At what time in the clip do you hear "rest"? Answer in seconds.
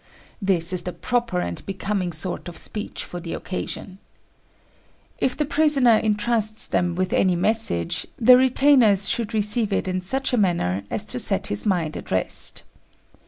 12.09-12.63